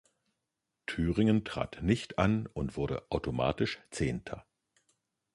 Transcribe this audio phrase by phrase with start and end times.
[0.87, 4.47] Thüringen trat nicht an und wurde automatisch Zehnter.